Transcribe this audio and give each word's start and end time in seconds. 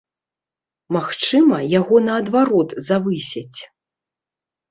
Магчыма, 0.95 1.59
яго 1.79 1.95
наадварот 2.07 2.69
завысяць! 2.89 3.59